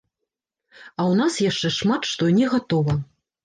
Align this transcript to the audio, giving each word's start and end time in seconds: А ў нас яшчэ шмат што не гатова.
А 0.99 1.01
ў 1.11 1.21
нас 1.21 1.33
яшчэ 1.49 1.67
шмат 1.79 2.11
што 2.15 2.23
не 2.41 2.51
гатова. 2.59 3.01